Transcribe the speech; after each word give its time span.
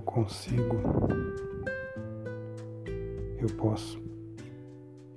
consigo, 0.00 0.76
eu 3.38 3.48
posso, 3.56 4.00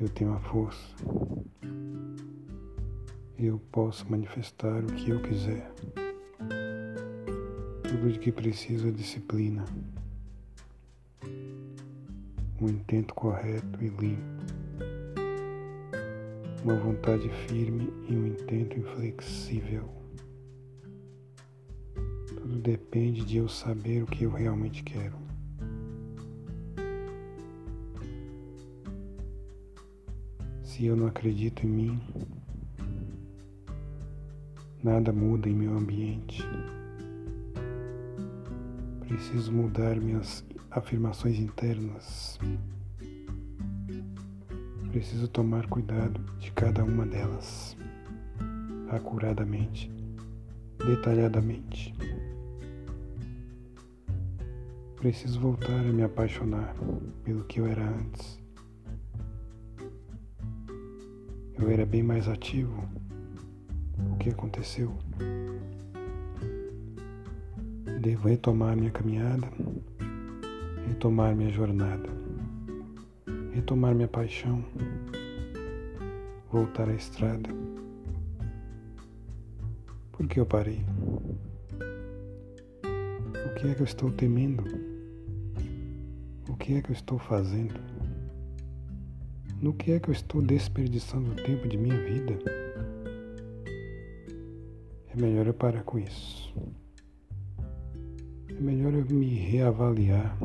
eu 0.00 0.08
tenho 0.08 0.32
a 0.32 0.40
força, 0.40 0.94
eu 3.38 3.60
posso 3.70 4.10
manifestar 4.10 4.82
o 4.82 4.86
que 4.86 5.10
eu 5.10 5.20
quiser. 5.22 5.72
Tudo 7.82 8.12
de 8.12 8.18
que 8.18 8.32
preciso 8.32 8.88
é 8.88 8.90
disciplina, 8.90 9.64
um 12.60 12.68
intento 12.68 13.14
correto 13.14 13.82
e 13.82 13.88
limpo, 13.88 14.22
uma 16.64 16.74
vontade 16.74 17.28
firme 17.46 17.92
e 18.08 18.16
um 18.16 18.26
intento 18.26 18.78
inflexível. 18.78 19.88
Depende 22.68 23.24
de 23.24 23.38
eu 23.38 23.48
saber 23.48 24.02
o 24.02 24.06
que 24.06 24.24
eu 24.24 24.30
realmente 24.30 24.82
quero. 24.82 25.16
Se 30.62 30.84
eu 30.84 30.94
não 30.94 31.06
acredito 31.06 31.64
em 31.64 31.70
mim, 31.70 32.00
nada 34.84 35.14
muda 35.14 35.48
em 35.48 35.54
meu 35.54 35.78
ambiente. 35.78 36.42
Preciso 39.00 39.50
mudar 39.50 39.96
minhas 39.96 40.44
afirmações 40.70 41.38
internas. 41.38 42.38
Preciso 44.92 45.26
tomar 45.26 45.66
cuidado 45.68 46.20
de 46.38 46.52
cada 46.52 46.84
uma 46.84 47.06
delas, 47.06 47.74
acuradamente, 48.90 49.90
detalhadamente. 50.86 51.94
Preciso 54.98 55.38
voltar 55.38 55.78
a 55.78 55.92
me 55.92 56.02
apaixonar 56.02 56.74
pelo 57.22 57.44
que 57.44 57.60
eu 57.60 57.66
era 57.66 57.88
antes. 57.88 58.36
Eu 61.56 61.70
era 61.70 61.86
bem 61.86 62.02
mais 62.02 62.26
ativo. 62.26 62.82
O 64.12 64.16
que 64.16 64.30
aconteceu? 64.30 64.92
Devo 68.00 68.26
retomar 68.26 68.76
minha 68.76 68.90
caminhada, 68.90 69.48
retomar 70.88 71.32
minha 71.36 71.50
jornada, 71.52 72.08
retomar 73.54 73.94
minha 73.94 74.08
paixão, 74.08 74.64
voltar 76.50 76.88
à 76.88 76.94
estrada. 76.94 77.48
Por 80.10 80.26
que 80.26 80.40
eu 80.40 80.46
parei? 80.46 80.84
O 83.34 83.54
que 83.54 83.68
é 83.68 83.74
que 83.74 83.80
eu 83.80 83.84
estou 83.84 84.10
temendo? 84.10 84.87
Que 86.58 86.74
é 86.74 86.82
que 86.82 86.90
eu 86.90 86.94
estou 86.94 87.18
fazendo? 87.18 87.80
No 89.62 89.72
que 89.72 89.92
é 89.92 90.00
que 90.00 90.08
eu 90.08 90.12
estou 90.12 90.42
desperdiçando 90.42 91.30
o 91.30 91.34
tempo 91.34 91.66
de 91.66 91.78
minha 91.78 91.96
vida? 91.96 92.38
É 95.08 95.20
melhor 95.20 95.46
eu 95.46 95.54
parar 95.54 95.82
com 95.84 95.98
isso. 95.98 96.52
É 98.48 98.60
melhor 98.60 98.92
eu 98.92 99.04
me 99.06 99.34
reavaliar. 99.34 100.36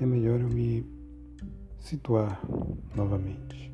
É 0.00 0.06
melhor 0.06 0.40
eu 0.40 0.48
me 0.48 0.86
situar 1.78 2.40
novamente. 2.94 3.72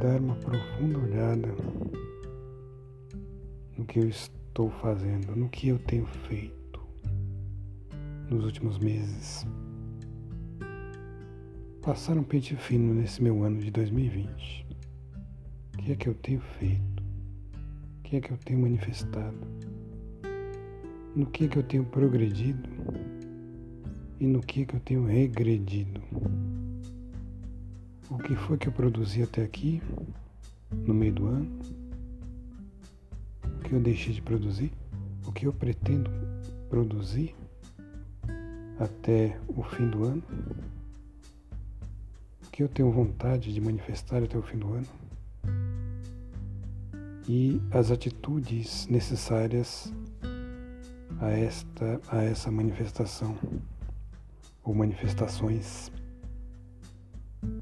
Dar 0.00 0.20
uma 0.20 0.34
profunda 0.34 0.98
olhada 0.98 1.48
no 3.82 3.86
que 3.86 3.98
eu 3.98 4.08
estou 4.08 4.70
fazendo, 4.70 5.34
no 5.34 5.48
que 5.48 5.66
eu 5.66 5.78
tenho 5.80 6.06
feito 6.06 6.80
nos 8.30 8.44
últimos 8.44 8.78
meses. 8.78 9.44
Passar 11.82 12.16
um 12.16 12.22
pente 12.22 12.54
fino 12.54 12.94
nesse 12.94 13.20
meu 13.20 13.42
ano 13.42 13.58
de 13.58 13.72
2020. 13.72 14.66
O 15.74 15.78
que 15.78 15.92
é 15.92 15.96
que 15.96 16.08
eu 16.08 16.14
tenho 16.14 16.40
feito? 16.40 17.02
O 17.98 18.02
que 18.04 18.16
é 18.16 18.20
que 18.20 18.30
eu 18.30 18.36
tenho 18.36 18.60
manifestado? 18.60 19.36
No 21.16 21.26
que 21.26 21.46
é 21.46 21.48
que 21.48 21.58
eu 21.58 21.64
tenho 21.64 21.84
progredido? 21.84 22.70
E 24.20 24.26
no 24.28 24.40
que 24.40 24.62
é 24.62 24.64
que 24.64 24.76
eu 24.76 24.80
tenho 24.80 25.04
regredido? 25.04 26.00
O 28.08 28.16
que 28.16 28.36
foi 28.36 28.56
que 28.58 28.68
eu 28.68 28.72
produzi 28.72 29.24
até 29.24 29.42
aqui, 29.42 29.82
no 30.70 30.94
meio 30.94 31.14
do 31.14 31.26
ano? 31.26 31.81
Que 33.72 33.76
eu 33.76 33.80
deixei 33.80 34.12
de 34.12 34.20
produzir? 34.20 34.70
O 35.26 35.32
que 35.32 35.46
eu 35.46 35.52
pretendo 35.54 36.10
produzir 36.68 37.34
até 38.78 39.40
o 39.48 39.62
fim 39.62 39.88
do 39.88 40.04
ano? 40.04 40.22
O 42.46 42.50
que 42.50 42.62
eu 42.62 42.68
tenho 42.68 42.90
vontade 42.90 43.50
de 43.50 43.58
manifestar 43.62 44.22
até 44.22 44.36
o 44.36 44.42
fim 44.42 44.58
do 44.58 44.74
ano? 44.74 44.86
e 47.26 47.62
as 47.70 47.90
atitudes 47.90 48.86
necessárias 48.88 49.90
a 51.18 51.30
esta 51.30 51.98
a 52.08 52.22
essa 52.22 52.50
manifestação 52.50 53.38
ou 54.62 54.74
manifestações. 54.74 55.90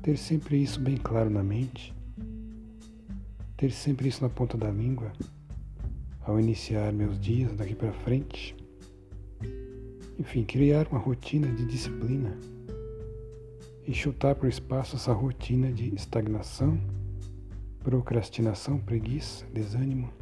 Ter 0.02 0.16
sempre 0.16 0.60
isso 0.60 0.80
bem 0.80 0.96
claro 0.96 1.30
na 1.30 1.44
mente, 1.44 1.94
ter 3.56 3.70
sempre 3.70 4.08
isso 4.08 4.24
na 4.24 4.28
ponta 4.28 4.58
da 4.58 4.72
língua 4.72 5.12
ao 6.30 6.40
iniciar 6.40 6.92
meus 6.92 7.18
dias 7.20 7.54
daqui 7.54 7.74
para 7.74 7.92
frente. 7.92 8.56
Enfim, 10.18 10.44
criar 10.44 10.86
uma 10.88 10.98
rotina 10.98 11.46
de 11.48 11.64
disciplina 11.64 12.38
e 13.86 13.92
chutar 13.92 14.34
para 14.34 14.46
o 14.46 14.48
espaço 14.48 14.96
essa 14.96 15.12
rotina 15.12 15.72
de 15.72 15.94
estagnação 15.94 16.78
procrastinação, 17.82 18.78
preguiça, 18.78 19.46
desânimo, 19.52 20.12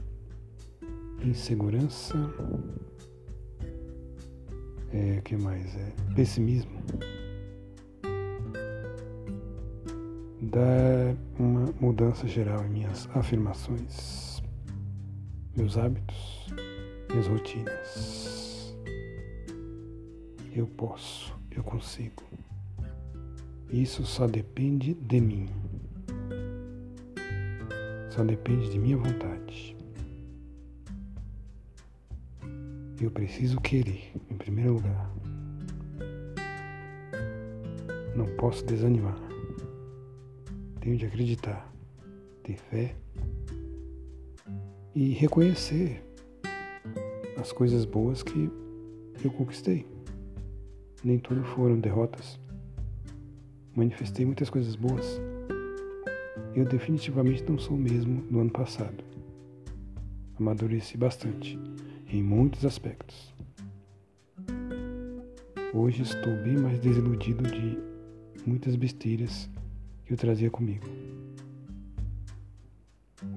insegurança, 1.23 2.15
é, 4.93 5.21
que 5.23 5.37
mais 5.37 5.75
é 5.77 5.93
pessimismo. 6.15 6.81
Dar 10.41 11.17
uma 11.39 11.67
mudança 11.81 12.27
geral 12.29 12.65
em 12.65 12.71
minhas 12.71 13.09
afirmações, 13.13 14.28
meus 15.59 15.77
hábitos, 15.77 16.47
minhas 17.11 17.27
rotinas. 17.27 18.75
Eu 20.57 20.67
posso, 20.67 21.37
eu 21.51 21.63
consigo. 21.63 22.23
Isso 23.71 24.07
só 24.07 24.27
depende 24.27 24.95
de 24.95 25.21
mim 25.21 25.47
só 28.19 28.25
depende 28.25 28.69
de 28.69 28.81
minha 28.81 28.97
vontade. 28.97 29.77
Eu 33.01 33.13
preciso 33.13 33.61
querer, 33.61 34.11
em 34.29 34.37
primeiro 34.37 34.73
lugar. 34.73 35.09
Não 38.17 38.27
posso 38.35 38.67
desanimar. 38.67 39.17
Tenho 40.81 40.97
de 40.97 41.07
acreditar, 41.07 41.73
ter 42.43 42.57
fé 42.57 42.97
e 44.99 45.13
reconhecer 45.13 46.03
as 47.41 47.53
coisas 47.53 47.85
boas 47.85 48.21
que 48.21 48.51
eu 49.25 49.31
conquistei. 49.31 49.87
Nem 51.05 51.21
tudo 51.21 51.45
foram 51.45 51.79
derrotas. 51.79 52.41
Manifestei 53.77 54.27
muitas 54.27 54.51
coisas 54.51 54.75
boas 54.75 55.21
eu 56.53 56.65
definitivamente 56.65 57.45
não 57.49 57.57
sou 57.57 57.77
o 57.77 57.81
mesmo 57.81 58.23
do 58.23 58.41
ano 58.41 58.51
passado. 58.51 59.05
Amadureci 60.37 60.97
bastante, 60.97 61.57
em 62.09 62.21
muitos 62.21 62.65
aspectos. 62.65 63.33
Hoje 65.73 66.03
estou 66.03 66.35
bem 66.43 66.57
mais 66.57 66.81
desiludido 66.81 67.45
de 67.45 67.79
muitas 68.45 68.75
besteiras 68.75 69.49
que 70.05 70.15
eu 70.15 70.17
trazia 70.17 70.51
comigo. 70.51 70.85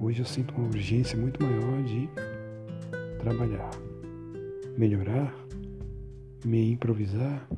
Hoje 0.00 0.20
eu 0.20 0.24
sinto 0.24 0.54
uma 0.54 0.68
urgência 0.68 1.18
muito 1.18 1.42
maior 1.42 1.82
de 1.82 2.08
trabalhar, 3.18 3.70
melhorar, 4.78 5.34
me 6.44 6.70
improvisar 6.70 7.48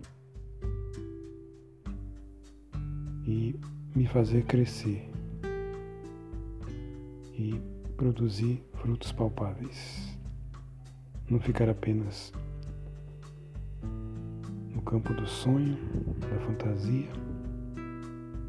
e 3.27 3.55
me 3.95 4.07
fazer 4.07 4.43
crescer 4.45 5.07
e 7.35 7.61
produzir 7.95 8.65
frutos 8.73 9.13
palpáveis. 9.13 10.19
Não 11.29 11.39
ficar 11.39 11.69
apenas 11.69 12.33
no 14.75 14.81
campo 14.81 15.13
do 15.13 15.27
sonho, 15.27 15.77
da 16.21 16.39
fantasia 16.47 17.11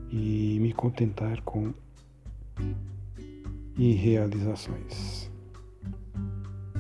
e 0.10 0.60
me 0.62 0.72
contentar 0.72 1.42
com 1.42 1.74
e 3.77 3.94
realizações. 3.94 5.31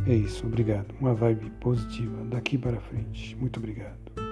É 0.07 0.13
isso, 0.13 0.45
obrigado. 0.45 0.93
Uma 0.99 1.13
vibe 1.13 1.49
positiva 1.59 2.23
daqui 2.25 2.57
para 2.57 2.79
frente. 2.79 3.35
Muito 3.35 3.57
obrigado. 3.57 4.24